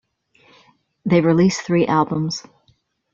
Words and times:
They've 1.05 1.23
released 1.23 1.61
three 1.61 1.85
albums. 1.85 2.43